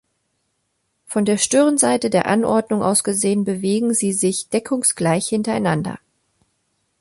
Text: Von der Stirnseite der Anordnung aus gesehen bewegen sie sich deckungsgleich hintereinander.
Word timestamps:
Von 1.05 1.25
der 1.25 1.37
Stirnseite 1.37 2.09
der 2.09 2.25
Anordnung 2.25 2.81
aus 2.81 3.03
gesehen 3.03 3.45
bewegen 3.45 3.93
sie 3.93 4.13
sich 4.13 4.49
deckungsgleich 4.49 5.27
hintereinander. 5.27 5.99